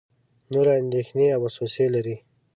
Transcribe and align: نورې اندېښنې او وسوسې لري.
نورې 0.53 0.73
اندېښنې 0.81 1.27
او 1.35 1.41
وسوسې 1.45 1.85
لري. 1.95 2.17